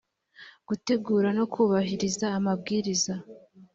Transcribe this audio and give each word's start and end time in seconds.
gutegura 0.67 1.27
no 1.37 1.45
kubahiriza 1.53 2.25
amabwiriza 2.37 3.13